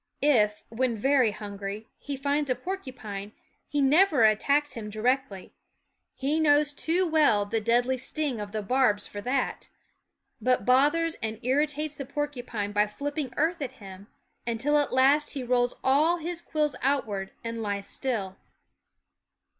If, 0.23 0.63
when 0.69 0.97
very 0.97 1.29
hungry, 1.29 1.87
he 1.99 2.17
finds 2.17 2.49
a 2.49 2.55
porcupine, 2.55 3.33
he 3.67 3.81
never 3.83 4.23
attacks 4.23 4.73
him 4.73 4.89
directly, 4.89 5.53
he 6.15 6.39
knows 6.39 6.73
too 6.73 7.05
well 7.05 7.45
the 7.45 7.61
deadly 7.61 7.99
sting 7.99 8.39
of 8.41 8.51
the 8.51 8.63
barbs 8.63 9.05
for 9.05 9.21
that, 9.21 9.69
but 10.41 10.65
bothers 10.65 11.17
and 11.21 11.37
irritates 11.43 11.93
the 11.93 12.05
porcu 12.05 12.43
pine 12.47 12.71
by 12.71 12.87
flipping 12.87 13.31
earth 13.37 13.61
at 13.61 13.73
him, 13.73 14.07
until 14.47 14.79
at 14.79 14.91
last 14.91 15.33
he 15.33 15.43
rolls 15.43 15.75
all 15.83 16.17
his 16.17 16.41
quills 16.41 16.75
outward 16.81 17.33
and 17.43 17.61
lies 17.61 17.85
still. 17.85 18.37